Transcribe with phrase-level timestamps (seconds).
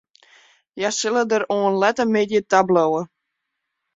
[0.79, 3.01] Hja sille der oan 'e lette middei ta bliuwe.